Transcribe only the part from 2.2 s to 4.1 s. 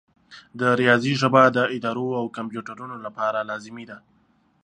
کمپیوټرونو لپاره لازمي ده.